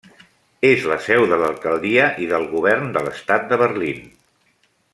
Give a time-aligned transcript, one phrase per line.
[0.69, 4.01] És la seu de l'alcaldia i del govern de l'Estat de Berlín.